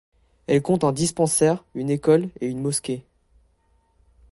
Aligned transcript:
Elle 0.47 0.63
compte 0.63 0.83
un 0.83 0.93
dispensaire, 0.93 1.63
une 1.75 1.91
école, 1.91 2.29
et 2.41 2.47
une 2.47 2.59
mosquée. 2.63 3.05